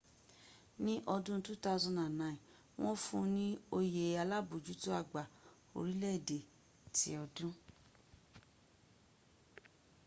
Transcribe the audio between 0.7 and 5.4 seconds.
ní ọdún 2009 wọ́n fún ní oyè alábójútó àgbà